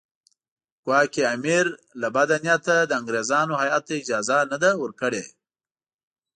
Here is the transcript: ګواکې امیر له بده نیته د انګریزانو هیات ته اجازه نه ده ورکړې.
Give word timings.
ګواکې 0.85 1.21
امیر 1.35 1.65
له 2.01 2.07
بده 2.15 2.37
نیته 2.45 2.77
د 2.85 2.91
انګریزانو 2.99 3.53
هیات 3.61 3.83
ته 3.87 3.93
اجازه 4.01 4.37
نه 4.51 4.57
ده 4.63 4.69
ورکړې. 4.83 5.23